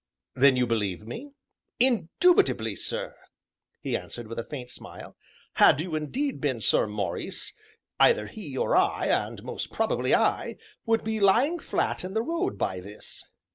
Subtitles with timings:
[0.33, 1.29] "Then you believe me?"
[1.79, 3.15] "Indubitably, sir,"
[3.81, 5.15] he answered with a faint smile;
[5.57, 7.53] "had you indeed been Sir Maurice,
[7.99, 10.55] either he or I, and most probably I,
[10.87, 13.23] would be lying flat in the road, by this."